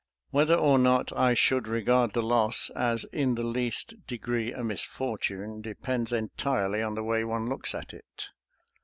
[0.31, 4.63] Whether or not I should regard the loss as in the least de gree a
[4.63, 8.29] misfortune, depends entirely on the way one looks at it.